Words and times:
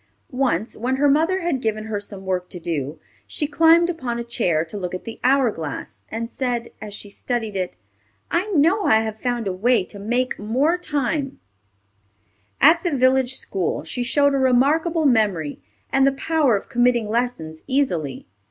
Once, 0.33 0.75
when 0.75 0.95
her 0.95 1.07
mother 1.07 1.41
had 1.41 1.61
given 1.61 1.83
her 1.83 1.99
some 1.99 2.25
work 2.25 2.49
to 2.49 2.59
do, 2.59 2.99
she 3.27 3.45
climbed 3.45 3.87
upon 3.87 4.17
a 4.17 4.23
chair 4.23 4.65
to 4.65 4.75
look 4.75 4.95
at 4.95 5.03
the 5.03 5.19
hour 5.23 5.51
glass, 5.51 6.01
and 6.09 6.27
said, 6.27 6.71
as 6.81 6.91
she 6.95 7.07
studied 7.07 7.55
it, 7.55 7.75
"I 8.31 8.47
know 8.49 8.85
I 8.85 9.01
have 9.01 9.19
found 9.19 9.45
a 9.45 9.53
way 9.53 9.83
to 9.83 9.99
make 9.99 10.39
more 10.39 10.75
time." 10.75 11.39
At 12.59 12.81
the 12.81 12.89
village 12.97 13.35
school 13.35 13.83
she 13.83 14.01
showed 14.01 14.33
a 14.33 14.39
remarkable 14.39 15.05
memory 15.05 15.61
and 15.91 16.07
the 16.07 16.11
power 16.13 16.55
of 16.55 16.67
committing 16.67 17.07
lessons 17.07 17.61
easily. 17.67 18.25